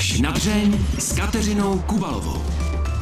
[0.00, 2.42] Až na dřeň s Kateřinou Kubalovou.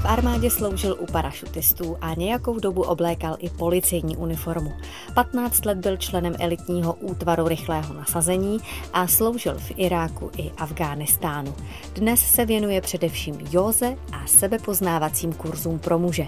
[0.02, 4.72] V armádě sloužil u parašutistů a nějakou dobu oblékal i policejní uniformu.
[5.14, 8.58] 15 let byl členem elitního útvaru rychlého nasazení
[8.92, 11.54] a sloužil v Iráku i Afghánistánu.
[11.94, 16.26] Dnes se věnuje především józe a sebepoznávacím kurzům pro muže.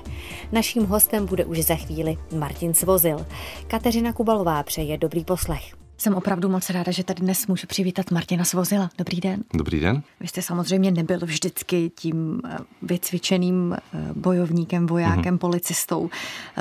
[0.53, 3.27] Naším hostem bude už za chvíli Martin Svozil.
[3.67, 5.80] Kateřina Kubalová přeje dobrý poslech.
[6.01, 8.91] Jsem opravdu moc ráda, že tady dnes můžu přivítat Martina Svozila.
[8.99, 9.45] Dobrý den.
[9.55, 10.03] Dobrý den.
[10.21, 15.39] Vy jste samozřejmě nebyl vždycky tím eh, vycvičeným eh, bojovníkem, vojákem, mm-hmm.
[15.39, 16.11] policistou.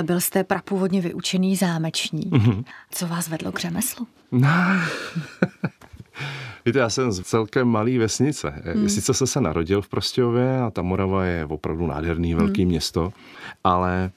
[0.03, 2.33] Byl jste prapůvodně vyučený zámečník.
[2.33, 2.63] Mm-hmm.
[2.91, 4.07] Co vás vedlo k řemeslu?
[4.31, 4.49] No.
[6.65, 8.61] Víte, já jsem z celkem malý vesnice.
[8.65, 8.89] Hmm.
[8.89, 12.69] Sice jsem se narodil v Prostějově a ta Morava je opravdu nádherný velký hmm.
[12.69, 13.13] město,
[13.63, 14.11] ale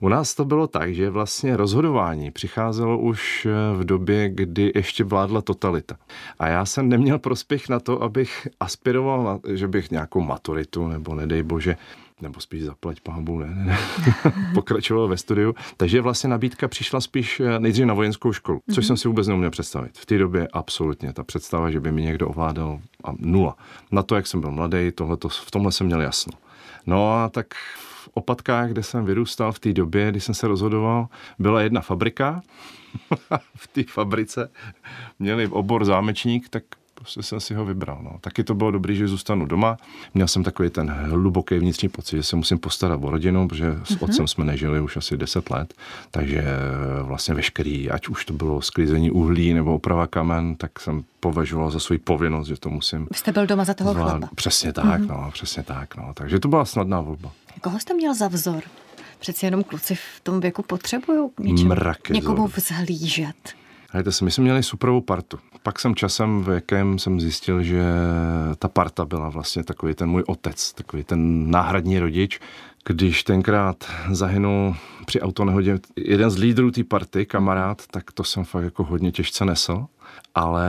[0.00, 5.04] U nás to bylo tak, že vlastně rozhodování přicházelo už eh, v době, kdy ještě
[5.04, 5.96] vládla totalita.
[6.38, 11.14] A já jsem neměl prospěch na to, abych aspiroval, na, že bych nějakou maturitu nebo
[11.14, 11.76] nedej bože
[12.20, 13.78] nebo spíš zaplať pahabu, ne, ne, ne.
[14.54, 15.54] pokračoval ve studiu.
[15.76, 18.86] Takže vlastně nabídka přišla spíš eh, nejdřív na vojenskou školu, což mm-hmm.
[18.86, 19.98] jsem si vůbec neuměl představit.
[19.98, 23.56] V té době absolutně ta představa, že by mi někdo ovládal a nula.
[23.90, 26.32] Na to, jak jsem byl mladý, tohleto, v tomhle jsem měl jasno.
[26.86, 27.46] No a tak
[28.14, 32.42] Opatkách, kde jsem vyrůstal v té době, kdy jsem se rozhodoval, byla jedna fabrika.
[33.56, 34.50] v té fabrice
[35.18, 36.64] měli obor zámečník, tak
[37.02, 37.98] prostě jsem si ho vybral.
[38.02, 38.10] No.
[38.20, 39.76] Taky to bylo dobré, že zůstanu doma.
[40.14, 43.90] Měl jsem takový ten hluboký vnitřní pocit, že se musím postarat o rodinu, protože s
[43.90, 44.04] mm-hmm.
[44.04, 45.74] otcem jsme nežili už asi 10 let,
[46.10, 46.44] takže
[47.02, 51.80] vlastně veškerý, ať už to bylo sklízení uhlí nebo oprava kamen, tak jsem považoval za
[51.80, 53.06] svou povinnost, že to musím.
[53.10, 54.28] Vy jste byl doma za toho chlapa.
[54.34, 55.06] Přesně tak, mm-hmm.
[55.06, 56.12] no, přesně tak, no.
[56.14, 57.32] Takže to byla snadná volba.
[57.60, 58.62] Koho jste měl za vzor?
[59.18, 61.30] Přeci jenom kluci v tom věku potřebují
[62.10, 63.61] někomu vzhlížet.
[63.94, 65.38] Hejte se, my jsme měli superovou partu.
[65.62, 67.84] Pak jsem časem věkem jsem zjistil, že
[68.58, 72.40] ta parta byla vlastně takový ten můj otec, takový ten náhradní rodič.
[72.84, 74.76] Když tenkrát zahynul
[75.06, 79.44] při autonehodě jeden z lídrů té party, kamarád, tak to jsem fakt jako hodně těžce
[79.44, 79.86] nesl
[80.34, 80.66] ale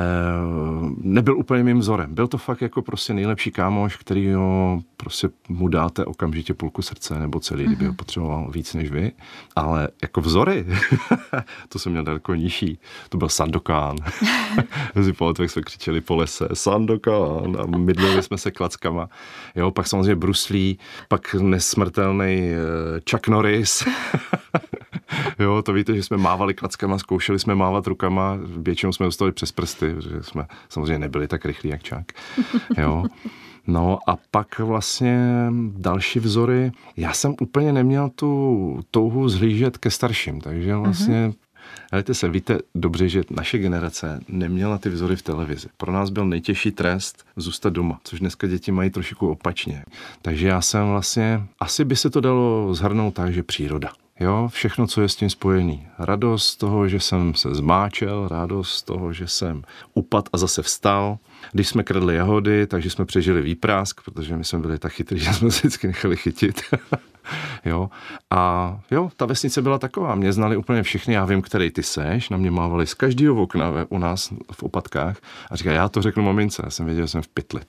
[0.97, 2.15] nebyl úplně mým vzorem.
[2.15, 7.19] Byl to fakt jako prostě nejlepší kámoš, který ho prostě mu dáte okamžitě půlku srdce
[7.19, 7.95] nebo celý, kdyby ho mhm.
[7.95, 9.11] potřeboval víc než vy.
[9.55, 10.65] Ale jako vzory,
[11.69, 12.79] to jsem měl daleko nižší.
[13.09, 13.95] To byl Sandokán.
[14.95, 19.09] Mezi jak jsme křičeli po lese, Sandokán a mydlili jsme se klackama.
[19.55, 23.83] Jo, pak samozřejmě Bruslí, pak nesmrtelný eh, Chuck Norris.
[25.39, 29.51] Jo, to víte, že jsme mávali klackama, zkoušeli jsme mávat rukama, většinou jsme dostali přes
[29.51, 32.05] prsty, že jsme samozřejmě nebyli tak rychlí jak čák.
[32.77, 33.05] Jo.
[33.67, 35.19] No a pak vlastně
[35.77, 36.71] další vzory.
[36.97, 41.33] Já jsem úplně neměl tu touhu zhlížet ke starším, takže vlastně uh-huh.
[41.91, 45.67] Hledajte se, víte dobře, že naše generace neměla ty vzory v televizi.
[45.77, 49.83] Pro nás byl nejtěžší trest zůstat doma, což dneska děti mají trošičku opačně.
[50.21, 53.89] Takže já jsem vlastně, asi by se to dalo zhrnout tak, že příroda.
[54.19, 55.87] Jo, všechno, co je s tím spojený.
[55.99, 59.63] Radost z toho, že jsem se zmáčel, radost z toho, že jsem
[59.93, 61.17] upad a zase vstal.
[61.51, 65.33] Když jsme kradli jahody, takže jsme přežili výprask, protože my jsme byli tak chytrý, že
[65.33, 66.61] jsme se vždycky nechali chytit.
[67.65, 67.89] jo.
[68.29, 70.15] A jo, ta vesnice byla taková.
[70.15, 72.29] Mě znali úplně všichni, já vím, který ty seš.
[72.29, 75.17] Na mě mávali z každého okna u nás v opatkách
[75.51, 76.61] a říká, já to řeknu mamince.
[76.65, 77.61] Já jsem věděl, že jsem v pytli.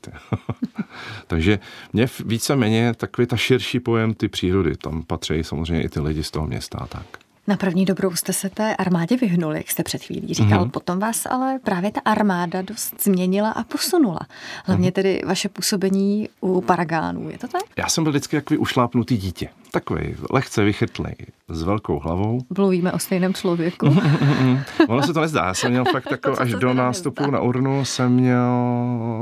[1.26, 1.59] Takže
[1.93, 4.76] mě víceméně takový ta širší pojem ty přírody.
[4.76, 7.23] Tam patří samozřejmě i ty lidi z toho města tak.
[7.47, 10.65] Na první dobrou jste se té armádě vyhnuli, jak jste před chvílí říkal.
[10.65, 10.71] Mm-hmm.
[10.71, 14.21] Potom vás ale právě ta armáda dost změnila a posunula.
[14.65, 14.93] Hlavně mm-hmm.
[14.93, 17.62] tedy vaše působení u Paragánů, je to tak?
[17.77, 19.49] Já jsem byl vždycky takový ušlápnutý dítě.
[19.71, 21.15] Takový lehce vychytlej,
[21.49, 22.41] s velkou hlavou.
[22.59, 23.87] Mluvíme o stejném člověku.
[24.88, 25.44] ono se to nezdá.
[25.47, 27.37] Já jsem měl fakt jako až do nástupu nezdá.
[27.37, 28.53] na urnu jsem měl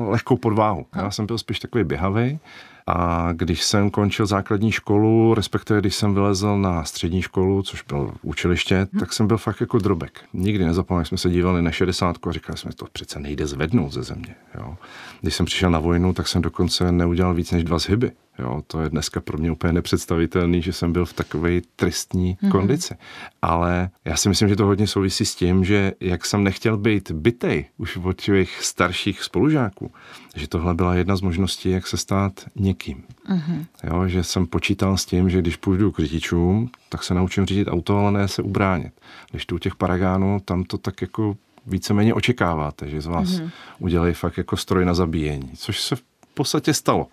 [0.09, 0.87] lehkou podváhu.
[0.97, 2.39] Já jsem byl spíš takový běhavý.
[2.87, 8.12] A když jsem končil základní školu, respektive když jsem vylezl na střední školu, což bylo
[8.22, 9.00] učiliště, hmm.
[9.00, 10.20] tak jsem byl fakt jako drobek.
[10.32, 13.92] Nikdy nezapomněl, jak jsme se dívali na 60 a říkali jsme, to přece nejde zvednout
[13.92, 14.34] ze země.
[14.54, 14.76] Jo.
[15.21, 18.12] Když jsem přišel na vojnu, tak jsem dokonce neudělal víc než dva zhyby.
[18.38, 22.50] Jo, to je dneska pro mě úplně nepředstavitelný, že jsem byl v takové tristní mm-hmm.
[22.50, 22.94] kondici.
[23.42, 27.10] Ale já si myslím, že to hodně souvisí s tím, že jak jsem nechtěl být
[27.10, 29.92] bytej už od těch starších spolužáků,
[30.36, 33.04] že tohle byla jedna z možností, jak se stát někým.
[33.28, 33.66] Mm-hmm.
[33.84, 37.68] Jo, že jsem počítal s tím, že když půjdu k řidičům, tak se naučím řídit
[37.68, 38.92] auto, ale ne se ubránit.
[39.30, 41.36] Když tu těch paragánů, tam to tak jako
[41.66, 43.50] víceméně očekáváte, že z vás mm-hmm.
[43.78, 46.02] udělají fakt jako stroj na zabíjení, což se v
[46.34, 47.08] podstatě stalo.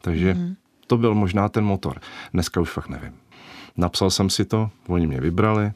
[0.00, 0.56] Takže mm-hmm.
[0.86, 2.00] to byl možná ten motor.
[2.32, 3.14] Dneska už fakt nevím.
[3.76, 5.72] Napsal jsem si to, oni mě vybrali,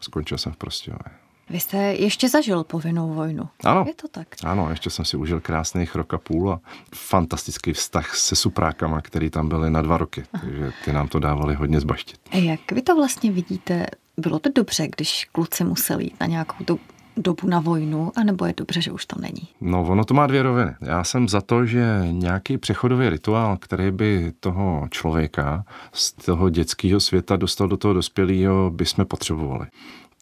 [0.00, 1.20] skončil jsem v Prostějově.
[1.50, 3.48] Vy jste ještě zažil povinnou vojnu.
[3.64, 3.84] Ano.
[3.88, 4.28] Je to tak?
[4.44, 6.60] Ano, ještě jsem si užil krásný rok a půl a
[6.94, 10.24] fantastický vztah se suprákama, který tam byly na dva roky.
[10.40, 12.20] Takže ty nám to dávali hodně zbaštit.
[12.30, 13.86] A jak vy to vlastně vidíte?
[14.16, 16.80] Bylo to dobře, když kluci museli jít na nějakou tu
[17.20, 19.48] dobu na vojnu, anebo je dobře, že už to není?
[19.60, 20.74] No, ono to má dvě roviny.
[20.80, 27.00] Já jsem za to, že nějaký přechodový rituál, který by toho člověka z toho dětského
[27.00, 29.66] světa dostal do toho dospělého, by jsme potřebovali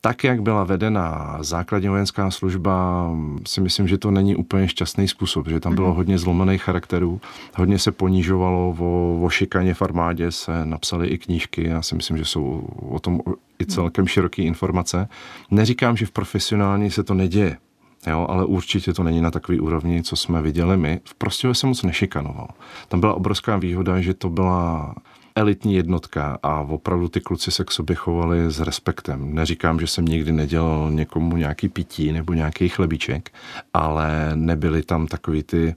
[0.00, 3.06] tak, jak byla vedena základní vojenská služba,
[3.47, 5.97] si myslím, že to není úplně šťastný způsob, že tam bylo mhm.
[5.97, 7.21] hodně zlomených charakterů,
[7.55, 12.17] hodně se ponížovalo, o, o šikaně v armádě se napsaly i knížky, já si myslím,
[12.17, 13.21] že jsou o tom
[13.61, 15.09] i celkem široké informace.
[15.50, 17.56] Neříkám, že v profesionální se to neděje,
[18.06, 21.01] Jo, ale určitě to není na takový úrovni, co jsme viděli my.
[21.05, 22.49] V Prostějově se moc nešikanoval.
[22.89, 24.94] Tam byla obrovská výhoda, že to byla
[25.38, 29.35] elitní jednotka a opravdu ty kluci se k sobě chovali s respektem.
[29.35, 33.31] Neříkám, že jsem nikdy nedělal někomu nějaký pití nebo nějaký chlebíček,
[33.75, 35.75] ale nebyly tam takový ty,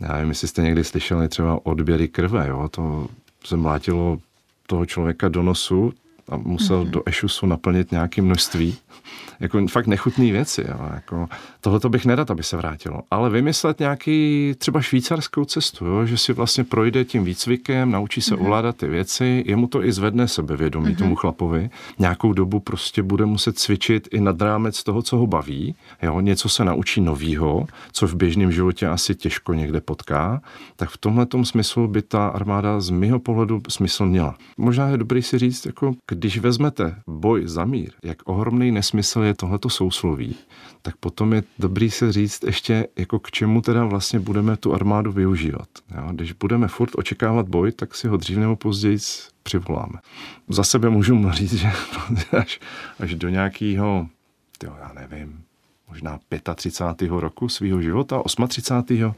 [0.00, 2.68] já nevím, jestli jste někdy slyšeli třeba odběry krve, jo?
[2.68, 3.08] to
[3.44, 4.18] se mlátilo
[4.66, 5.92] toho člověka do nosu
[6.28, 6.90] a musel mm-hmm.
[6.90, 8.76] do ešusu naplnit nějaké množství
[9.40, 10.64] jako fakt nechutné věci.
[10.68, 10.88] Jo.
[10.94, 11.28] Jako,
[11.60, 13.02] tohle to bych nedat, aby se vrátilo.
[13.10, 18.34] Ale vymyslet nějaký třeba švýcarskou cestu, jo, že si vlastně projde tím výcvikem, naučí se
[18.34, 18.40] mm-hmm.
[18.40, 20.98] ovládat ty věci, jemu to i zvedne sebevědomí mm-hmm.
[20.98, 21.70] tomu chlapovi.
[21.98, 25.74] Nějakou dobu prostě bude muset cvičit i nad rámec toho, co ho baví.
[26.02, 26.20] Jo.
[26.20, 30.42] Něco se naučí novýho, co v běžném životě asi těžko někde potká.
[30.76, 34.34] Tak v tomhle smyslu by ta armáda z mého pohledu smysl měla.
[34.56, 39.34] Možná je dobrý si říct, jako když vezmete boj za mír, jak ohromný nesmysl je
[39.34, 40.36] tohleto sousloví,
[40.82, 45.12] tak potom je dobrý se říct ještě, jako k čemu teda vlastně budeme tu armádu
[45.12, 45.68] využívat.
[45.96, 46.08] Jo?
[46.12, 48.98] Když budeme furt očekávat boj, tak si ho dřív nebo později
[49.42, 49.98] přivoláme.
[50.48, 51.68] Za sebe můžu říct, že
[52.38, 52.60] až,
[53.00, 54.08] až do nějakého,
[54.64, 55.44] já nevím,
[55.88, 56.18] možná
[56.54, 57.10] 35.
[57.10, 59.14] roku svého života, 38.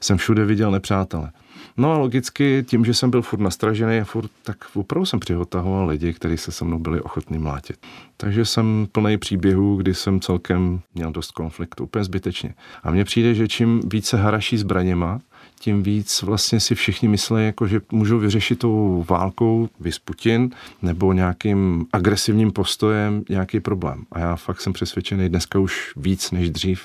[0.00, 1.30] jsem všude viděl nepřátele.
[1.76, 6.12] No a logicky tím, že jsem byl furt nastražený furt, tak opravdu jsem přihotahoval lidi,
[6.12, 7.76] kteří se se mnou byli ochotní mlátit.
[8.16, 12.54] Takže jsem plný příběhů, kdy jsem celkem měl dost konfliktu, úplně zbytečně.
[12.82, 15.20] A mně přijde, že čím více haraší zbraněma,
[15.60, 20.50] tím víc vlastně si všichni myslí, jako, že můžou vyřešit tou válkou vys Putin
[20.82, 24.04] nebo nějakým agresivním postojem nějaký problém.
[24.12, 26.82] A já fakt jsem přesvědčený dneska už víc než dřív,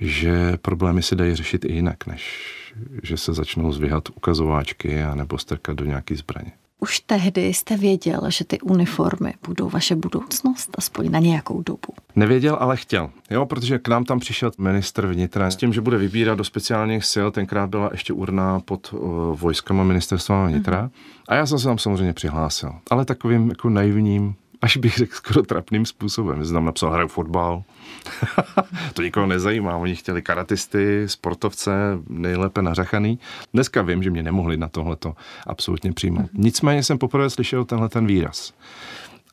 [0.00, 2.54] že problémy se dají řešit i jinak, než
[3.02, 6.52] že se začnou zvyhat ukazováčky a nebo strkat do nějaký zbraně.
[6.82, 11.94] Už tehdy jste věděl, že ty uniformy budou vaše budoucnost, aspoň na nějakou dobu.
[12.16, 13.10] Nevěděl, ale chtěl.
[13.30, 17.04] Jo, protože k nám tam přišel ministr vnitra s tím, že bude vybírat do speciálních
[17.12, 17.26] sil.
[17.30, 19.00] Tenkrát byla ještě urna pod uh,
[19.38, 20.82] vojskama ministerstva vnitra.
[20.82, 20.90] Mm.
[21.28, 22.72] A já jsem se tam samozřejmě přihlásil.
[22.90, 26.44] Ale takovým jako naivním až bych řekl skoro trapným způsobem.
[26.44, 27.62] Jsem tam napsal, hraju fotbal.
[28.94, 29.76] to nikoho nezajímá.
[29.76, 31.72] Oni chtěli karatisty, sportovce,
[32.08, 33.18] nejlépe nařachaný.
[33.54, 35.14] Dneska vím, že mě nemohli na tohleto
[35.46, 36.30] absolutně přijmout.
[36.32, 38.52] Nicméně jsem poprvé slyšel tenhle ten výraz.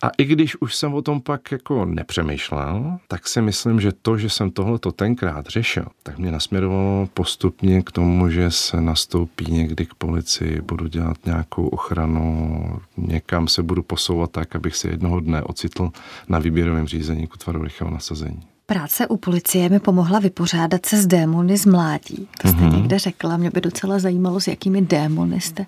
[0.02, 4.18] A i když už jsem o tom pak jako nepřemýšlel, tak si myslím, že to,
[4.18, 9.86] že jsem tohleto tenkrát řešil, tak mě nasměrovalo postupně k tomu, že se nastoupí někdy
[9.86, 15.44] k policii, budu dělat nějakou ochranu, někam se budu posouvat tak, abych se jednoho dne
[15.44, 15.90] ocitl
[16.30, 18.42] na výběrovém řízení k útvaru rychlého nasazení.
[18.66, 22.28] Práce u policie mi pomohla vypořádat se s démony z mládí.
[22.42, 22.76] To jste mm-hmm.
[22.76, 25.66] někde řekla, mě by docela zajímalo, s jakými démony jste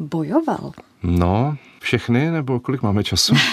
[0.00, 0.72] bojoval.
[1.02, 3.34] No, všechny, nebo kolik máme času?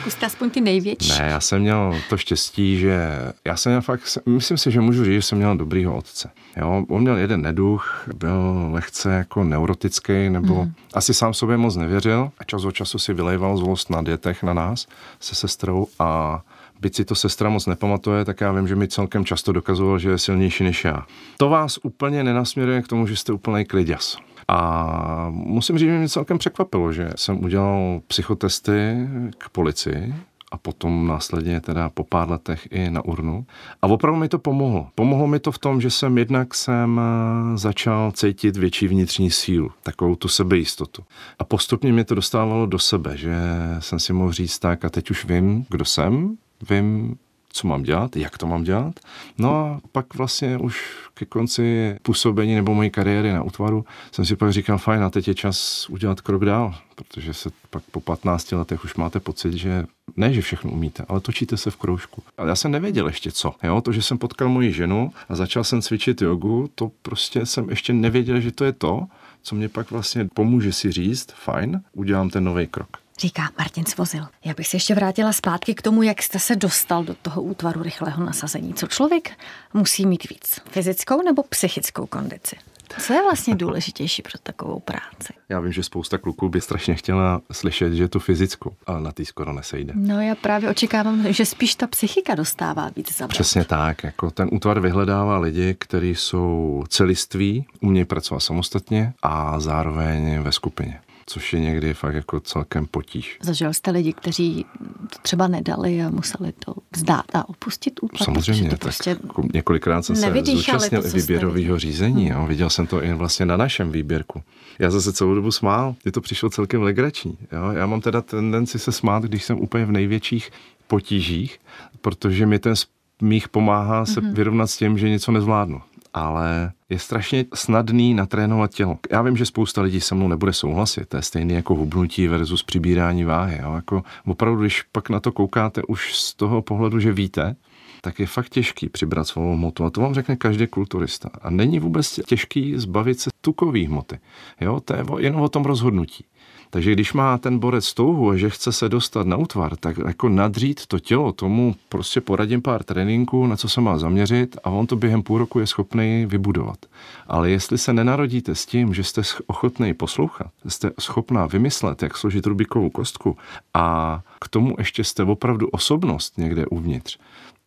[0.00, 1.08] Zkuste aspoň ty největší.
[1.08, 3.08] Ne, já jsem měl to štěstí, že
[3.44, 6.30] já jsem měl fakt, myslím si, že můžu říct, že jsem měl dobrýho otce.
[6.56, 10.72] Jo, on měl jeden neduch, byl lehce jako neurotický, nebo mm.
[10.94, 14.54] asi sám sobě moc nevěřil a čas od času si vylejval zlost na dětech na
[14.54, 14.86] nás
[15.20, 16.40] se sestrou a
[16.80, 20.10] byť si to sestra moc nepamatuje, tak já vím, že mi celkem často dokazoval, že
[20.10, 21.06] je silnější než já.
[21.36, 24.16] To vás úplně nenasměruje k tomu, že jste úplný kliděs.
[24.50, 30.14] A musím říct, že mě celkem překvapilo, že jsem udělal psychotesty k policii
[30.52, 33.46] a potom následně teda po pár letech i na urnu.
[33.82, 34.88] A opravdu mi to pomohlo.
[34.94, 39.70] Pomohlo mi to v tom, že jsem jednak jsem eh, začal cítit větší vnitřní sílu,
[39.82, 41.04] takovou tu sebejistotu.
[41.38, 43.34] A postupně mě to dostávalo do sebe, že
[43.78, 46.36] jsem si mohl říct tak a teď už vím, kdo jsem,
[46.70, 47.16] vím,
[47.52, 49.00] co mám dělat, jak to mám dělat.
[49.38, 54.36] No a pak vlastně už ke konci působení nebo mojí kariéry na útvaru jsem si
[54.36, 58.52] pak říkal, fajn, a teď je čas udělat krok dál, protože se pak po 15
[58.52, 59.84] letech už máte pocit, že
[60.16, 62.22] ne, že všechno umíte, ale točíte se v kroužku.
[62.38, 63.54] Ale já jsem nevěděl ještě co.
[63.62, 63.80] Jo?
[63.80, 67.92] To, že jsem potkal moji ženu a začal jsem cvičit jogu, to prostě jsem ještě
[67.92, 69.06] nevěděl, že to je to,
[69.42, 72.88] co mě pak vlastně pomůže si říct, fajn, udělám ten nový krok.
[73.20, 74.26] Říká Martin Svozil.
[74.44, 77.82] Já bych se ještě vrátila zpátky k tomu, jak jste se dostal do toho útvaru
[77.82, 78.74] rychlého nasazení.
[78.74, 79.30] Co člověk
[79.74, 80.60] musí mít víc?
[80.70, 82.56] Fyzickou nebo psychickou kondici?
[82.98, 85.32] Co je vlastně důležitější pro takovou práci?
[85.48, 89.12] Já vím, že spousta kluků by strašně chtěla slyšet, že je to fyzickou, ale na
[89.12, 89.92] tý skoro nesejde.
[89.96, 94.04] No já právě očekávám, že spíš ta psychika dostává víc za Přesně tak.
[94.04, 101.00] Jako ten útvar vyhledává lidi, kteří jsou celiství, umějí pracovat samostatně a zároveň ve skupině
[101.30, 103.38] což je někdy fakt jako celkem potíž.
[103.42, 104.66] Zažil jste lidi, kteří
[105.10, 108.24] to třeba nedali a museli to vzdát a opustit útvar?
[108.24, 112.30] Samozřejmě, tak prostě jako několikrát jsem se zúčastnil výběrového řízení.
[112.30, 112.40] Hmm.
[112.40, 112.46] Jo.
[112.46, 114.42] Viděl jsem to i vlastně na našem výběrku.
[114.78, 117.38] Já zase celou dobu smál, je to přišlo celkem legrační.
[117.52, 117.70] Jo.
[117.72, 120.50] Já mám teda tendenci se smát, když jsem úplně v největších
[120.86, 121.60] potížích,
[122.00, 124.34] protože mi ten smích pomáhá se mm-hmm.
[124.34, 125.82] vyrovnat s tím, že něco nezvládnu
[126.14, 128.98] ale je strašně snadný natrénovat tělo.
[129.10, 132.62] Já vím, že spousta lidí se mnou nebude souhlasit, to je stejné jako hubnutí versus
[132.62, 133.58] přibírání váhy.
[133.62, 133.74] Jo?
[133.74, 137.56] Jako opravdu, když pak na to koukáte už z toho pohledu, že víte,
[138.00, 139.84] tak je fakt těžký přibrat svou hmotu.
[139.84, 141.30] A to vám řekne každý kulturista.
[141.42, 144.18] A není vůbec těžký zbavit se tukových hmoty.
[144.60, 144.80] Jo?
[144.80, 146.24] To je jenom o tom rozhodnutí.
[146.70, 150.28] Takže když má ten borec touhu a že chce se dostat na útvar, tak jako
[150.28, 154.86] nadřít to tělo, tomu prostě poradím pár tréninků, na co se má zaměřit a on
[154.86, 156.78] to během půl roku je schopný vybudovat.
[157.26, 162.46] Ale jestli se nenarodíte s tím, že jste ochotný poslouchat, jste schopná vymyslet, jak složit
[162.46, 163.36] Rubikovou kostku
[163.74, 167.18] a k tomu ještě jste opravdu osobnost někde uvnitř,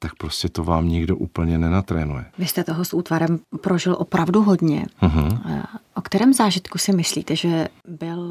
[0.03, 2.25] tak prostě to vám nikdo úplně nenatrénuje.
[2.37, 4.85] Vy jste toho s útvarem prožil opravdu hodně.
[5.01, 5.39] Uh-huh.
[5.95, 8.21] O kterém zážitku si myslíte, že byl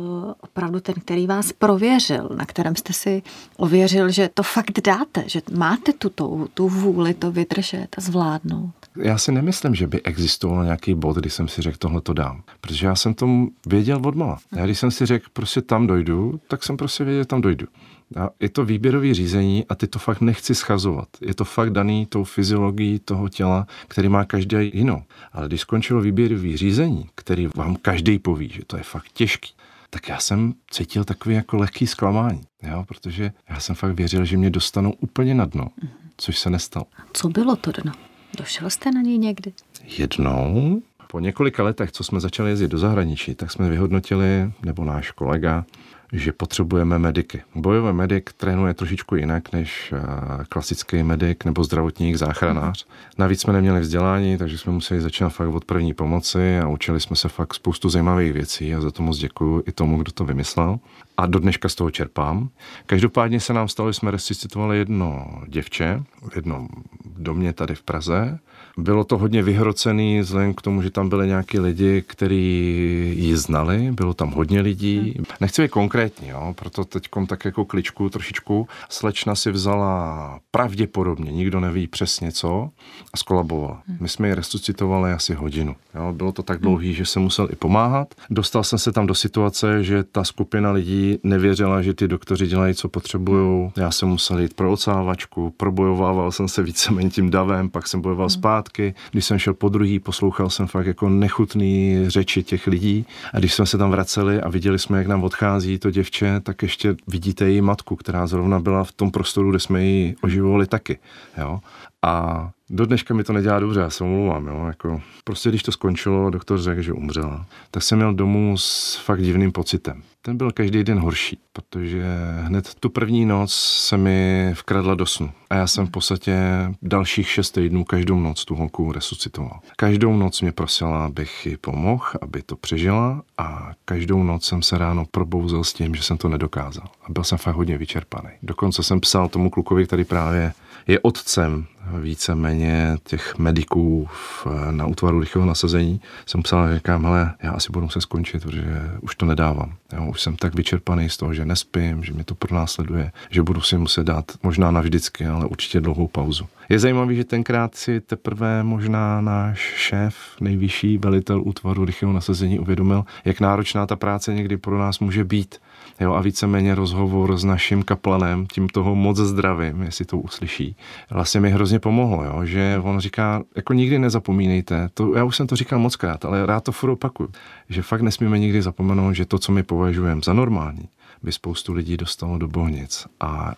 [0.41, 3.23] opravdu ten, který vás prověřil, na kterém jste si
[3.57, 8.71] ověřil, že to fakt dáte, že máte tu, tu, tu vůli to vydržet a zvládnout?
[8.97, 12.43] Já si nemyslím, že by existoval nějaký bod, kdy jsem si řekl, tohle to dám.
[12.61, 14.39] Protože já jsem tomu věděl odmala.
[14.57, 17.67] Já když jsem si řekl, prostě tam dojdu, tak jsem prostě věděl, tam dojdu.
[18.17, 21.09] A je to výběrový řízení a ty to fakt nechci schazovat.
[21.21, 25.03] Je to fakt daný tou fyziologií toho těla, který má každý jinou.
[25.33, 29.53] Ale když skončilo výběrový řízení, který vám každý poví, že to je fakt těžký,
[29.91, 32.85] tak já jsem cítil takový jako lehký zklamání, jo?
[32.89, 35.69] protože já jsem fakt věřil, že mě dostanou úplně na dno,
[36.17, 36.87] což se nestalo.
[37.13, 37.93] Co bylo to dno?
[38.39, 39.53] Došel jste na něj někdy?
[39.99, 45.11] Jednou, po několika letech, co jsme začali jezdit do zahraničí, tak jsme vyhodnotili, nebo náš
[45.11, 45.65] kolega,
[46.13, 47.43] že potřebujeme mediky.
[47.55, 52.87] Bojový medic trénuje trošičku jinak než eh, klasický medic nebo zdravotník, záchranář.
[53.19, 57.17] Navíc jsme neměli vzdělání, takže jsme museli začínat fakt od první pomoci a učili jsme
[57.17, 60.79] se fakt spoustu zajímavých věcí a za to moc děkuji i tomu, kdo to vymyslel.
[61.17, 62.49] A do dneška z toho čerpám.
[62.87, 66.69] Každopádně se nám stalo, že jsme resuscitovali jedno děvče v jednom
[67.17, 68.39] domě tady v Praze
[68.79, 73.93] bylo to hodně vyhrocený vzhledem k tomu, že tam byly nějaký lidi, kteří ji znali,
[73.93, 75.17] bylo tam hodně lidí.
[75.41, 78.69] Nechci být konkrétní, jo, proto teď tak jako kličku trošičku.
[78.89, 82.71] Slečna si vzala pravděpodobně, nikdo neví přesně co,
[83.15, 83.83] a skolabovala.
[84.01, 85.77] My jsme ji resuscitovali asi hodinu.
[85.95, 86.13] Jo.
[86.13, 88.15] Bylo to tak dlouhý, že jsem musel i pomáhat.
[88.31, 92.75] Dostal jsem se tam do situace, že ta skupina lidí nevěřila, že ty doktoři dělají,
[92.75, 93.73] co potřebují.
[93.77, 98.31] Já jsem musel jít pro ocávačku, probojovával jsem se víceméně tím davem, pak jsem bojoval
[98.31, 98.95] zpátky zpátky.
[99.11, 103.07] Když jsem šel po druhý, poslouchal jsem fakt jako nechutný řeči těch lidí.
[103.35, 106.63] A když jsme se tam vraceli a viděli jsme, jak nám odchází to děvče, tak
[106.63, 110.99] ještě vidíte její matku, která zrovna byla v tom prostoru, kde jsme ji oživovali taky.
[111.39, 111.61] Jo?
[112.05, 115.73] A do dneška mi to nedělá dobře, já se omlouvám, jo, jako, prostě když to
[115.73, 120.03] skončilo, doktor řekl, že umřela, tak jsem měl domů s fakt divným pocitem.
[120.23, 122.05] Ten byl každý den horší, protože
[122.43, 125.31] hned tu první noc se mi vkradla do snu.
[125.51, 126.35] A já jsem v podstatě
[126.83, 129.61] dalších šest týdnů každou noc tu holku resuscitoval.
[129.77, 134.79] Každou noc mě prosila, abych ji pomohl, aby to přežila a každou noc jsem se
[134.79, 136.87] ráno probouzel s tím, že jsem to nedokázal.
[137.05, 138.31] A byl jsem fakt hodně vyčerpaný.
[138.43, 140.53] Dokonce jsem psal tomu klukovi, který právě
[140.87, 141.67] je otcem
[142.01, 147.73] víceméně těch mediků v, na útvaru rychlého nasazení, jsem psal, že říkám, hele, já asi
[147.73, 149.75] budu se skončit, protože už to nedávám.
[149.93, 153.61] Jo, už jsem tak vyčerpaný z toho, že nespím, že mě to pronásleduje, že budu
[153.61, 156.47] si muset dát možná navždycky, ale určitě dlouhou pauzu.
[156.69, 163.05] Je zajímavé, že tenkrát si teprve možná náš šéf, nejvyšší velitel útvaru rychlého nasazení uvědomil,
[163.25, 165.59] jak náročná ta práce někdy pro nás může být
[166.03, 170.77] Jo, a víceméně rozhovor s naším kaplanem, tím toho moc zdravím, jestli to uslyší,
[171.11, 175.47] vlastně mi hrozně pomohlo, jo, že on říká, jako nikdy nezapomínejte, to, já už jsem
[175.47, 177.29] to říkal moc krát, ale rád to furt opakuju,
[177.69, 180.89] že fakt nesmíme nikdy zapomenout, že to, co my považujeme za normální,
[181.23, 183.07] by spoustu lidí dostalo do bohnic.
[183.21, 183.55] A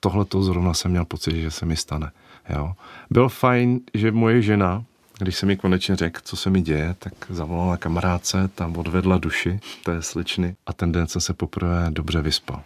[0.00, 2.10] tohle to zrovna jsem měl pocit, že se mi stane.
[2.48, 2.72] Jo.
[3.10, 4.84] Bylo fajn, že moje žena
[5.18, 9.60] Když se mi konečně řekl, co se mi děje, tak zavolala kamarádce, tam odvedla duši
[9.84, 12.62] té sličny a ten den jsem se poprvé dobře vyspal.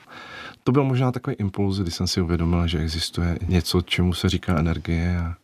[0.64, 4.58] To byl možná takový impuls, kdy jsem si uvědomil, že existuje něco, čemu se říká
[4.58, 5.34] energie a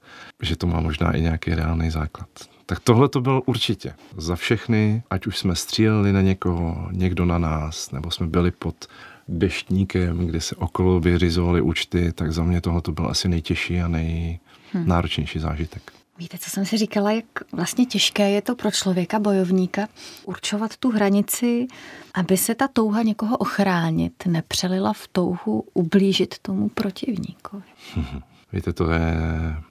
[0.42, 2.28] že to má možná i nějaký reálný základ.
[2.66, 7.38] Tak tohle to bylo určitě za všechny, ať už jsme stříleli na někoho, někdo na
[7.38, 8.86] nás, nebo jsme byli pod
[9.28, 13.88] deštníkem, kde se okolo vyřizovaly účty, tak za mě tohle to byl asi nejtěžší a
[13.88, 15.95] nejnáročnější zážitek.
[16.18, 19.88] Víte, co jsem si říkala, jak vlastně těžké je to pro člověka, bojovníka,
[20.24, 21.66] určovat tu hranici,
[22.14, 27.62] aby se ta touha někoho ochránit nepřelila v touhu ublížit tomu protivníkovi.
[28.52, 29.16] Víte, to je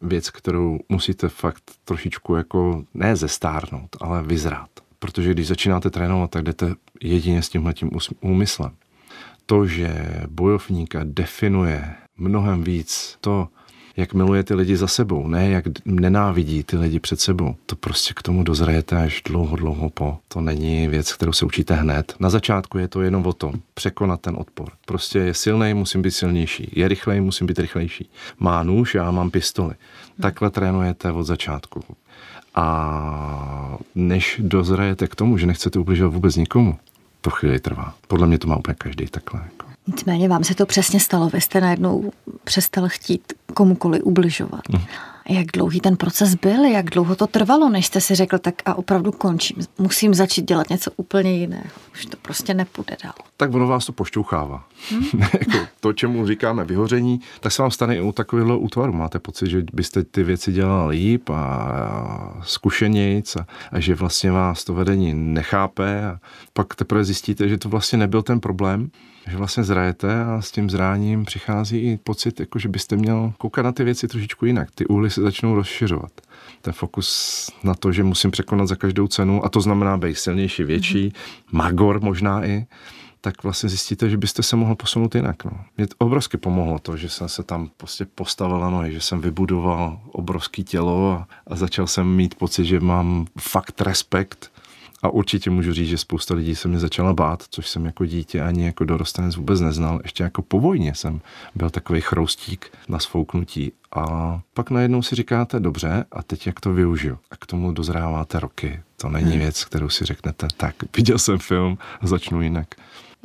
[0.01, 4.69] věc, kterou musíte fakt trošičku jako ne zestárnout, ale vyzrát.
[4.99, 7.89] Protože když začínáte trénovat, tak jdete jedině s tímhletím
[8.21, 8.71] úmyslem.
[9.45, 13.47] To, že bojovníka definuje mnohem víc to,
[13.97, 17.55] jak miluje ty lidi za sebou, ne jak nenávidí ty lidi před sebou.
[17.65, 20.17] To prostě k tomu dozrajete až dlouho, dlouho po.
[20.27, 22.15] To není věc, kterou se učíte hned.
[22.19, 24.69] Na začátku je to jenom o tom, překonat ten odpor.
[24.85, 26.69] Prostě je silný, musím být silnější.
[26.71, 28.09] Je rychlej, musím být rychlejší.
[28.39, 29.75] Má nůž, já mám pistoli.
[30.21, 31.83] Takhle trénujete od začátku.
[32.55, 36.77] A než dozrajete k tomu, že nechcete ubližovat vůbec nikomu,
[37.21, 37.93] to chvíli trvá.
[38.07, 39.41] Podle mě to má úplně každý takhle.
[39.45, 39.74] Jako.
[39.87, 41.29] Nicméně vám se to přesně stalo.
[41.29, 42.11] Vy jste najednou
[42.43, 44.69] přestal chtít komukoli ubližovat.
[44.69, 44.81] Mm.
[45.29, 48.75] Jak dlouhý ten proces byl, jak dlouho to trvalo, než jste si řekl, tak a
[48.75, 49.57] opravdu končím.
[49.77, 51.63] Musím začít dělat něco úplně jiného.
[51.93, 53.13] Už to prostě nepůjde dál.
[53.37, 54.63] Tak ono vás to pošťouchává.
[54.91, 55.21] Hmm?
[55.79, 58.93] to, čemu říkáme vyhoření, tak se vám stane i u takového útvaru.
[58.93, 64.63] Máte pocit, že byste ty věci dělal líp a zkušenějc a, a že vlastně vás
[64.63, 66.19] to vedení nechápe a
[66.53, 68.89] pak teprve zjistíte, že to vlastně nebyl ten problém,
[69.27, 73.65] že vlastně zrajete a s tím zráním přichází i pocit, jako že byste měl koukat
[73.65, 74.71] na ty věci trošičku jinak.
[74.75, 76.11] Ty úhly se začnou rozšiřovat.
[76.61, 80.63] Ten fokus na to, že musím překonat za každou cenu, a to znamená být silnější,
[80.63, 81.41] větší, mm-hmm.
[81.51, 82.65] magor možná i,
[83.21, 85.45] tak vlastně zjistíte, že byste se mohl posunout jinak.
[85.45, 85.51] No.
[85.77, 89.21] Mě to obrovsky pomohlo to, že jsem se tam prostě postavil na nohy, že jsem
[89.21, 94.51] vybudoval obrovský tělo a, a začal jsem mít pocit, že mám fakt respekt
[95.05, 98.41] a určitě můžu říct, že spousta lidí se mě začala bát, což jsem jako dítě
[98.41, 99.99] ani jako dorostenec vůbec neznal.
[100.03, 101.21] Ještě jako po vojně jsem
[101.55, 103.71] byl takový chroustík na svouknutí.
[103.95, 107.17] A pak najednou si říkáte, dobře, a teď jak to využiju?
[107.31, 108.81] A k tomu dozráváte roky.
[108.97, 109.39] To není hmm.
[109.39, 112.67] věc, kterou si řeknete, tak viděl jsem film, začnu jinak.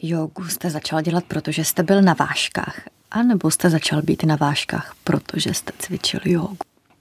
[0.02, 2.80] Jogu jste začal dělat, protože jste byl na váškách.
[3.10, 6.56] A nebo jste začal být na váškách, protože jste cvičil jogu?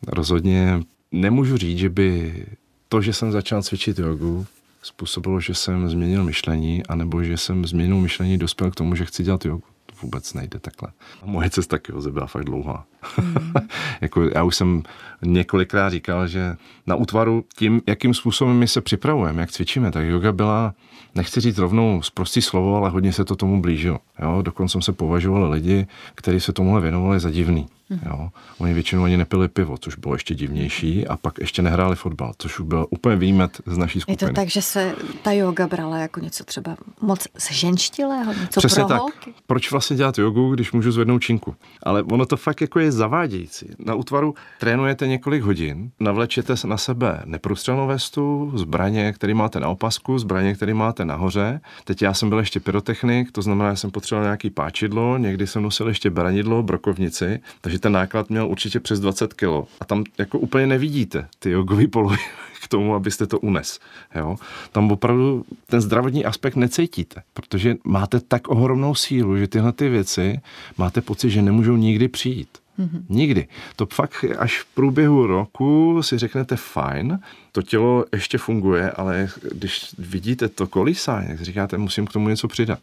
[0.07, 0.79] Rozhodně
[1.11, 2.45] nemůžu říct, že by
[2.89, 4.45] to, že jsem začal cvičit jogu,
[4.81, 9.23] způsobilo, že jsem změnil myšlení, anebo že jsem změnil myšlení dospěl k tomu, že chci
[9.23, 9.63] dělat jogu.
[10.01, 10.89] Vůbec nejde takhle.
[11.21, 12.85] A moje cesta k joze byla fakt dlouhá.
[13.21, 13.43] Mm.
[14.01, 14.83] jako já už jsem
[15.21, 16.55] několikrát říkal, že
[16.87, 20.73] na útvaru tím, jakým způsobem my se připravujeme, jak cvičíme, tak yoga byla,
[21.15, 23.99] nechci říct rovnou zprostý slovo, ale hodně se to tomu blížilo.
[24.21, 24.41] Jo?
[24.41, 27.67] Dokonce jsem se považoval lidi, kteří se tomuhle věnovali za divný.
[27.89, 28.01] Mhm.
[28.05, 28.29] Jo.
[28.57, 32.59] Oni většinou ani nepili pivo, což bylo ještě divnější, a pak ještě nehráli fotbal, což
[32.59, 34.17] byl úplně výjimet z naší skupiny.
[34.29, 38.83] Je to tak, že se ta yoga brala jako něco třeba moc ženštilého, něco Přesně
[38.83, 38.99] pro tak.
[38.99, 39.33] Holky?
[39.47, 41.55] Proč vlastně dělat jogu, když můžu zvednout činku?
[41.83, 43.69] Ale ono to fakt jako je zavádějící.
[43.79, 50.19] Na útvaru trénujete několik hodin, navlečete na sebe neprůstřelnou vestu, zbraně, který máte na opasku,
[50.19, 51.61] zbraně, který máte nahoře.
[51.83, 55.63] Teď já jsem byl ještě pyrotechnik, to znamená, že jsem potřeboval nějaký páčidlo, někdy jsem
[55.63, 59.43] nosil ještě branidlo, brokovnici, takže ten náklad měl určitě přes 20 kg.
[59.79, 62.17] A tam jako úplně nevidíte ty jogové polohy
[62.63, 63.79] k tomu, abyste to unes.
[64.15, 64.35] Jo?
[64.71, 70.39] Tam opravdu ten zdravotní aspekt necítíte, protože máte tak ohromnou sílu, že tyhle ty věci
[70.77, 72.57] máte pocit, že nemůžou nikdy přijít.
[72.79, 73.03] Mm-hmm.
[73.09, 73.47] Nikdy.
[73.75, 77.19] To fakt až v průběhu roku si řeknete fajn,
[77.51, 82.47] to tělo ještě funguje, ale když vidíte to kolísání, tak říkáte, musím k tomu něco
[82.47, 82.79] přidat.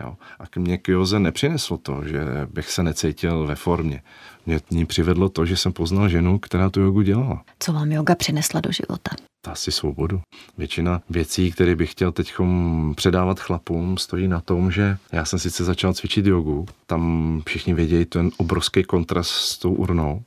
[0.00, 0.16] Jo.
[0.38, 2.20] A k mě Kyoze nepřineslo to, že
[2.52, 4.02] bych se necítil ve formě.
[4.46, 7.42] Mě ní přivedlo to, že jsem poznal ženu, která tu jogu dělala.
[7.58, 9.10] Co vám yoga přinesla do života?
[9.46, 10.20] Asi svobodu.
[10.58, 12.34] Většina věcí, které bych chtěl teď
[12.94, 18.04] předávat chlapům, stojí na tom, že já jsem sice začal cvičit jogu, tam všichni vědějí
[18.04, 20.22] ten obrovský kontrast s tou urnou,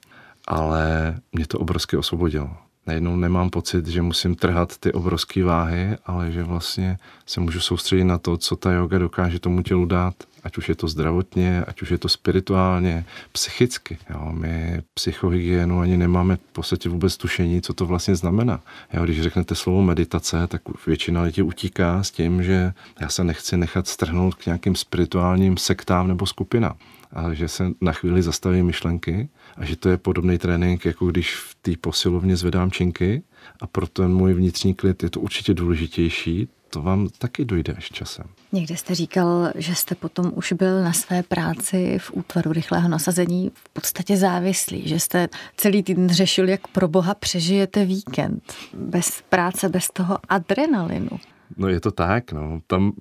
[0.47, 6.32] ale mě to obrovsky osvobodilo najednou nemám pocit, že musím trhat ty obrovské váhy, ale
[6.32, 10.15] že vlastně se můžu soustředit na to, co ta yoga dokáže tomu tělu dát.
[10.43, 13.98] Ať už je to zdravotně, ať už je to spirituálně, psychicky.
[14.10, 14.32] Jo.
[14.32, 18.62] My psychohygienu ani nemáme v podstatě vůbec tušení, co to vlastně znamená.
[18.93, 23.58] Jo, když řeknete slovo meditace, tak většina lidí utíká s tím, že já se nechci
[23.58, 26.76] nechat strhnout k nějakým spirituálním sektám nebo skupinám
[27.13, 31.36] ale že se na chvíli zastaví myšlenky a že to je podobný trénink, jako když
[31.36, 33.24] v té posilovně zvedám činky
[33.62, 37.89] A pro ten můj vnitřní klid je to určitě důležitější, to vám taky dojde až
[37.89, 38.26] časem.
[38.52, 43.52] Někde jste říkal, že jste potom už byl na své práci v útvaru rychlého nasazení
[43.54, 48.54] v podstatě závislý, že jste celý týden řešil, jak pro boha přežijete víkend.
[48.74, 51.10] Bez práce, bez toho adrenalinu.
[51.58, 52.62] No je to tak, no.
[52.68, 52.92] Tam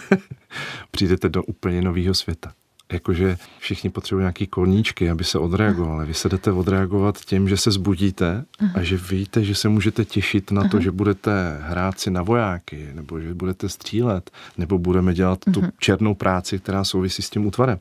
[0.90, 2.52] přijdete do úplně nového světa
[2.92, 6.06] jakože všichni potřebují nějaký koníčky, aby se odreagovali.
[6.06, 10.50] Vy se jdete odreagovat tím, že se zbudíte a že víte, že se můžete těšit
[10.50, 15.38] na to, že budete hrát si na vojáky, nebo že budete střílet, nebo budeme dělat
[15.54, 17.78] tu černou práci, která souvisí s tím útvarem.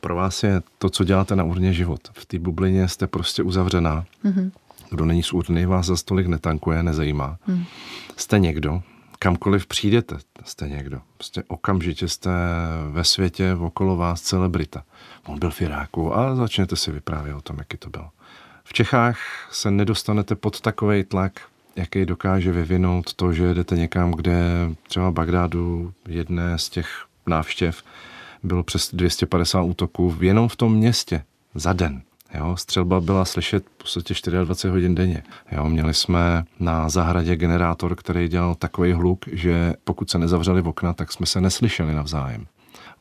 [0.00, 2.00] Pro vás je to, co děláte na urně život.
[2.12, 4.04] V té bublině jste prostě uzavřená.
[4.90, 7.38] Kdo není z urny, vás za stolik netankuje, nezajímá.
[8.16, 8.82] Jste někdo,
[9.18, 11.00] kamkoliv přijdete, jste někdo.
[11.16, 12.30] Prostě okamžitě jste
[12.90, 14.84] ve světě okolo vás celebrita.
[15.26, 18.10] On byl v Iráku a začnete si vyprávět o tom, jaký to bylo.
[18.64, 19.18] V Čechách
[19.52, 21.40] se nedostanete pod takový tlak,
[21.76, 24.40] jaký dokáže vyvinout to, že jdete někam, kde
[24.88, 27.82] třeba Bagdádu jedné z těch návštěv
[28.42, 32.02] bylo přes 250 útoků jenom v tom městě za den.
[32.34, 35.22] Jo, střelba byla slyšet v podstatě 24 hodin denně.
[35.52, 40.68] Jo, měli jsme na zahradě generátor, který dělal takový hluk, že pokud se nezavřeli v
[40.68, 42.46] okna, tak jsme se neslyšeli navzájem.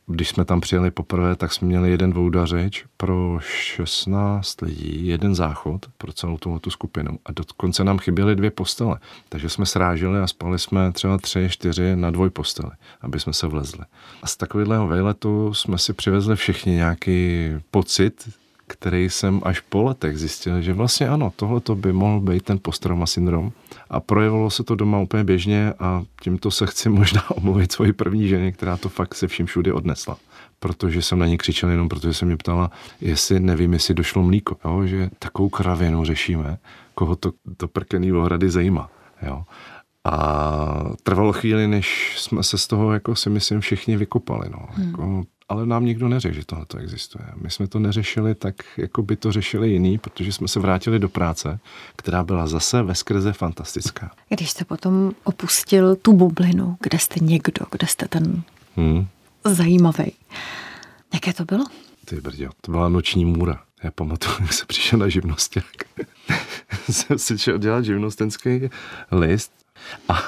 [0.10, 5.86] Když jsme tam přijeli poprvé, tak jsme měli jeden dvoudařič pro 16 lidí, jeden záchod
[5.98, 7.20] pro celou tu, tu skupinu.
[7.26, 9.00] A dokonce nám chyběly dvě postele.
[9.30, 13.48] Takže jsme sráželi a spali jsme třeba tři, čtyři na dvoj posteli, aby jsme se
[13.48, 13.86] vlezli.
[14.24, 18.30] A z takového vejletu jsme si přivezli všichni nějaký pocit,
[18.68, 22.60] který jsem až po letech zjistil, že vlastně ano, tohle to by mohl být ten
[22.62, 23.52] posttrauma syndrom.
[23.90, 28.28] A projevilo se to doma úplně běžně a tímto se chci možná omluvit svoji první
[28.28, 30.18] ženy, která to fakt se vším všude odnesla.
[30.60, 34.58] Protože jsem na ní křičel jenom, protože se mě ptala, jestli nevím, jestli došlo mlíko.
[34.66, 34.86] Jo?
[34.86, 36.58] Že takovou kravinu řešíme,
[36.96, 38.90] koho to, to prkený ohrady zajímá.
[39.22, 39.44] Jo?
[40.04, 44.50] A trvalo chvíli, než jsme se z toho, jako si myslím, všichni vykopali.
[44.50, 44.68] No.
[44.72, 44.88] Hmm.
[44.88, 47.26] Jako ale nám nikdo neřekl, že tohle to existuje.
[47.36, 51.10] My jsme to neřešili tak, jako by to řešili jiný, protože jsme se vrátili do
[51.10, 51.60] práce,
[51.96, 54.12] která byla zase ve skrze fantastická.
[54.30, 58.44] Když jste potom opustil tu bublinu, kde jste někdo, kde jste ten
[58.76, 59.08] hmm.
[59.44, 60.12] zajímavý,
[61.14, 61.66] jaké to bylo?
[62.06, 63.64] Ty brďo, to byla noční můra.
[63.84, 65.74] Já pamatuju, jak jsem přišel na živnosták.
[66.92, 68.70] jsem si šel dělat živnostenský
[69.12, 69.52] list
[70.10, 70.24] a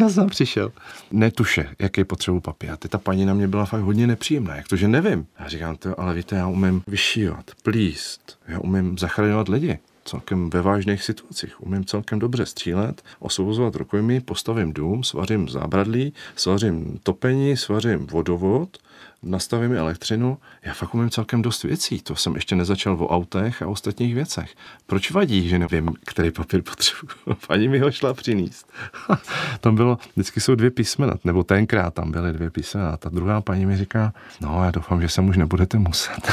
[0.00, 0.72] já jsem přišel.
[1.10, 2.70] Netuše, jaký potřebu papír.
[2.70, 4.56] A ty ta paní na mě byla fakt hodně nepříjemná.
[4.56, 5.26] Jak to, že nevím?
[5.40, 10.62] Já říkám, to, ale víte, já umím vyšívat, plíst, já umím zachraňovat lidi celkem ve
[10.62, 11.62] vážných situacích.
[11.62, 18.78] Umím celkem dobře střílet, osvobozovat rukojmí, postavím dům, svařím zábradlí, svařím topení, svařím vodovod,
[19.22, 20.38] nastavím elektřinu.
[20.62, 22.02] Já fakt umím celkem dost věcí.
[22.02, 24.54] To jsem ještě nezačal o autech a ostatních věcech.
[24.86, 27.08] Proč vadí, že nevím, který papír potřebuji?
[27.46, 28.72] Paní mi ho šla přinést.
[29.60, 32.96] tam bylo, vždycky jsou dvě písmena, nebo tenkrát tam byly dvě písmena.
[32.96, 36.32] Ta druhá paní mi říká, no já doufám, že sem už nebudete muset.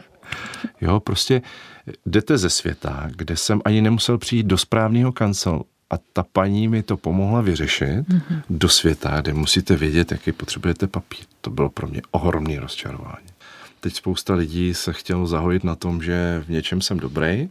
[0.80, 1.42] jo, prostě
[2.06, 6.82] jdete ze světa, kde jsem ani nemusel přijít do správného kancelu a ta paní mi
[6.82, 8.42] to pomohla vyřešit mm-hmm.
[8.50, 11.24] do světa, kde musíte vědět, jaký potřebujete papír.
[11.40, 13.26] To bylo pro mě ohromný rozčarování.
[13.80, 17.48] Teď spousta lidí se chtělo zahojit na tom, že v něčem jsem dobrý.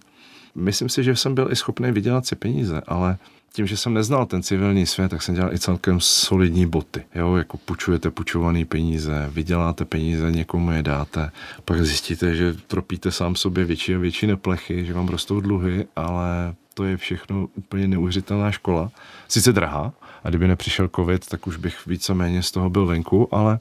[0.56, 3.18] Myslím si, že jsem byl i schopný vydělat si peníze, ale
[3.54, 7.04] tím, že jsem neznal ten civilní svět, tak jsem dělal i celkem solidní boty.
[7.16, 11.32] Jo, jako půjčujete půjčované peníze, vyděláte peníze, někomu je dáte,
[11.66, 16.56] pak zjistíte, že tropíte sám sobě větší a větší neplechy, že vám rostou dluhy, ale
[16.74, 18.92] to je všechno úplně neuvěřitelná škola.
[19.28, 23.60] Sice drahá, a kdyby nepřišel covid, tak už bych víceméně z toho byl venku, ale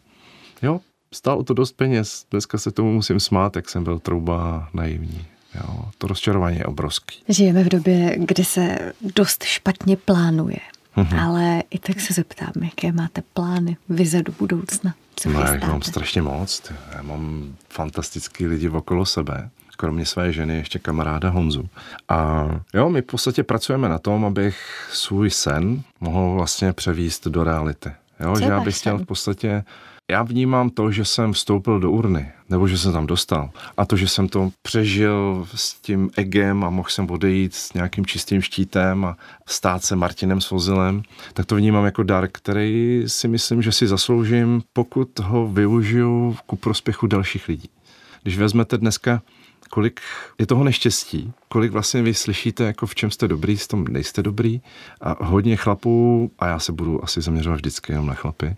[0.63, 0.81] jo,
[1.15, 2.27] stálo to dost peněz.
[2.31, 5.27] Dneska se tomu musím smát, jak jsem byl trouba naivní.
[5.55, 7.23] Jo, to rozčarování je obrovský.
[7.29, 10.59] Žijeme v době, kdy se dost špatně plánuje.
[10.97, 11.25] Mm-hmm.
[11.25, 14.95] Ale i tak se zeptám, jaké máte plány, vize do budoucna?
[15.17, 16.63] Co no, já mám strašně moc.
[16.97, 21.69] Já mám fantastický lidi okolo sebe kromě své ženy ještě kamaráda Honzu.
[22.09, 27.45] A jo, my v podstatě pracujeme na tom, abych svůj sen mohl vlastně převíst do
[27.45, 27.91] reality.
[28.21, 29.65] Jo, že já bych chtěl v podstatě
[30.11, 33.51] já vnímám to, že jsem vstoupil do urny, nebo že jsem tam dostal.
[33.77, 38.07] A to, že jsem to přežil s tím egem a mohl jsem odejít s nějakým
[38.07, 41.03] čistým štítem a stát se Martinem Svozilem,
[41.35, 46.57] tak to vnímám jako dar, který si myslím, že si zasloužím, pokud ho využiju ku
[46.57, 47.69] prospěchu dalších lidí.
[48.23, 49.23] Když vezmete dneska
[49.71, 50.01] kolik
[50.39, 54.23] je toho neštěstí, kolik vlastně vy slyšíte, jako v čem jste dobrý, s tom nejste
[54.23, 54.61] dobrý
[55.01, 58.57] a hodně chlapů, a já se budu asi zaměřovat vždycky jenom na chlapy,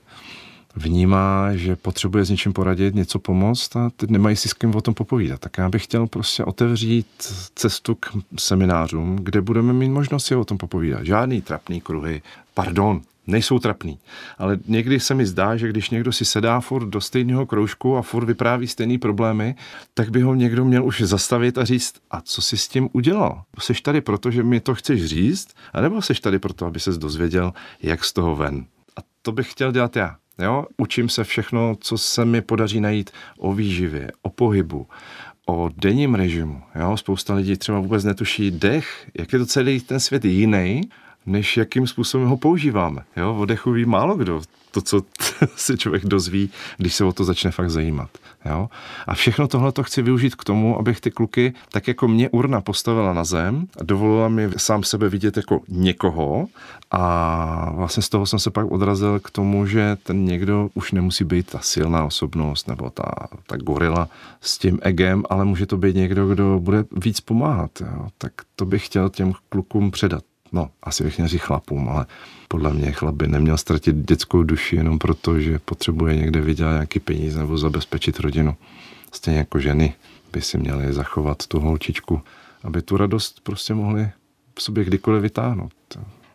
[0.77, 4.81] vnímá, že potřebuje s něčím poradit, něco pomoct a teď nemají si s kým o
[4.81, 5.41] tom popovídat.
[5.41, 7.07] Tak já bych chtěl prostě otevřít
[7.55, 8.07] cestu k
[8.39, 11.07] seminářům, kde budeme mít možnost si o tom popovídat.
[11.07, 12.23] Žádný trapný kruhy,
[12.55, 13.99] pardon, nejsou trapný.
[14.39, 18.03] Ale někdy se mi zdá, že když někdo si sedá furt do stejného kroužku a
[18.03, 19.55] furt vypráví stejné problémy,
[19.95, 23.43] tak by ho někdo měl už zastavit a říct, a co si s tím udělal?
[23.59, 27.53] Seš tady proto, že mi to chceš říct, anebo seš tady proto, aby ses dozvěděl,
[27.83, 28.67] jak z toho ven?
[28.97, 30.17] A to bych chtěl dělat já.
[30.39, 30.67] Jo?
[30.77, 34.87] Učím se všechno, co se mi podaří najít o výživě, o pohybu,
[35.47, 36.63] o denním režimu.
[36.75, 36.97] Jo?
[36.97, 40.81] Spousta lidí třeba vůbec netuší dech, jak je to celý ten svět jiný,
[41.27, 43.03] než jakým způsobem ho používáme.
[43.17, 43.37] Jo?
[43.39, 44.43] O dechu ví málo kdo.
[44.71, 45.03] To, co
[45.57, 48.11] si člověk dozví, když se o to začne fakt zajímat.
[48.45, 48.69] Jo?
[49.07, 52.61] A všechno tohle to chci využít k tomu, abych ty kluky, tak jako mě urna
[52.61, 56.47] postavila na zem a dovolila mi sám sebe vidět jako někoho
[56.91, 61.25] a vlastně z toho jsem se pak odrazil k tomu, že ten někdo už nemusí
[61.25, 63.05] být ta silná osobnost nebo ta,
[63.47, 64.09] ta gorila
[64.41, 67.71] s tím egem, ale může to být někdo, kdo bude víc pomáhat.
[67.81, 68.09] Jo?
[68.19, 72.07] Tak to bych chtěl těm klukům předat no, asi bych říct chlapům, ale
[72.49, 77.01] podle mě chlap by neměl ztratit dětskou duši jenom proto, že potřebuje někde vydělat nějaký
[77.01, 78.57] peníze nebo zabezpečit rodinu.
[79.13, 79.95] Stejně jako ženy
[80.33, 82.21] by si měly zachovat tu holčičku,
[82.65, 84.11] aby tu radost prostě mohli
[84.59, 85.73] v sobě kdykoliv vytáhnout.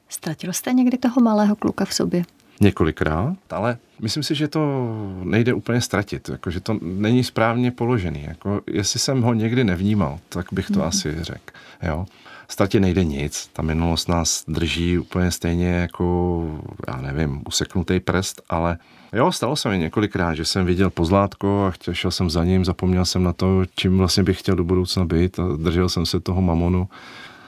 [0.10, 2.24] Ztratil jste někdy toho malého kluka v sobě?
[2.62, 4.90] Několikrát, ale myslím si, že to
[5.24, 8.24] nejde úplně ztratit, jako, že to není správně položený.
[8.24, 10.86] Jako, jestli jsem ho někdy nevnímal, tak bych to mm.
[10.86, 11.54] asi řekl.
[11.84, 12.06] Jo?
[12.48, 13.50] Ztratě nejde nic.
[13.54, 18.78] Ta minulost nás drží úplně stejně jako, já nevím, useknutý prst, ale
[19.14, 22.66] jo, stalo se mi několikrát, že jsem viděl pozlátko a chtěl, šel jsem za ním,
[22.66, 26.20] zapomněl jsem na to, čím vlastně bych chtěl do budoucna být a držel jsem se
[26.20, 26.90] toho mamonu.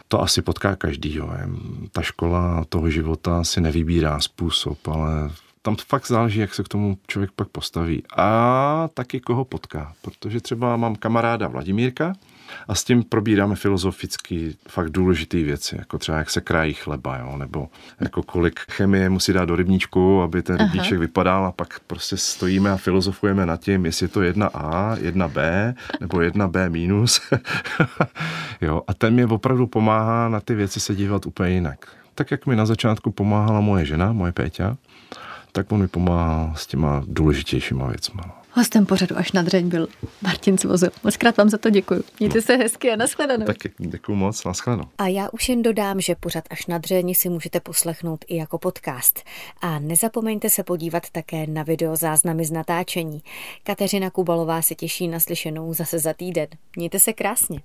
[0.08, 1.30] To asi potká každýho.
[1.92, 5.32] Ta škola toho života si nevybírá způsob, ale
[5.70, 8.04] tam fakt záleží, jak se k tomu člověk pak postaví.
[8.18, 9.94] A taky koho potká.
[10.02, 12.14] Protože třeba mám kamaráda Vladimírka,
[12.68, 17.38] a s tím probíráme filozoficky fakt důležité věci, jako třeba jak se krájí chleba, jo,
[17.38, 21.00] nebo jako kolik chemie musí dát do rybníčku, aby ten rybníček Aha.
[21.00, 25.28] vypadal a pak prostě stojíme a filozofujeme nad tím, jestli je to jedna A, jedna
[25.28, 27.22] B nebo jedna B minus.
[28.62, 31.88] jo, a ten mě opravdu pomáhá na ty věci se dívat úplně jinak.
[32.16, 34.78] Tak jak mi na začátku pomáhala moje žena, moje Péťa,
[35.52, 38.22] tak on mi pomáhá s těma důležitějšíma věcmi.
[38.28, 38.34] No.
[38.52, 39.88] Hostem pořadu až na dřeň byl
[40.22, 40.90] Martin Svozil.
[41.04, 42.04] Moc krát vám za to děkuji.
[42.20, 42.42] Mějte no.
[42.42, 43.46] se hezky a nashledanou.
[43.46, 44.90] Taky děkuji moc, nashledanou.
[44.98, 48.58] A já už jen dodám, že pořad až na dřeň si můžete poslechnout i jako
[48.58, 49.24] podcast.
[49.62, 53.24] A nezapomeňte se podívat také na video záznamy z natáčení.
[53.64, 56.48] Kateřina Kubalová se těší na slyšenou zase za týden.
[56.76, 57.62] Mějte se krásně.